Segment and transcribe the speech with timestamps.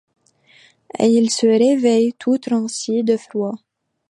[0.97, 3.53] Il se réveille tout transi de froid.